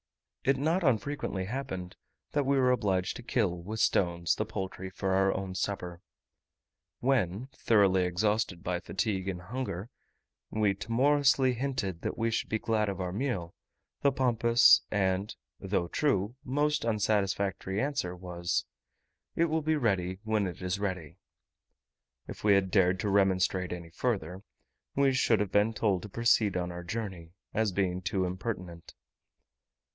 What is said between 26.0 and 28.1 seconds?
to proceed on our journey, as being